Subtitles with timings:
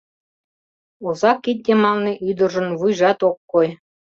[1.07, 3.67] Озак кид йымалне ӱдыржын вуйжат ок кой.